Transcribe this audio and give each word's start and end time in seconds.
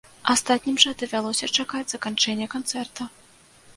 Астатнім 0.33 0.79
жа 0.83 0.93
давялося 1.01 1.49
чакаць 1.57 1.85
заканчэння 1.93 2.47
канцэрта. 2.59 3.11